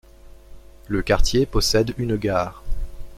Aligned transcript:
Le 0.87 1.03
quartier 1.03 1.45
possede 1.45 1.93
une 1.99 2.15
gare. 2.17 2.63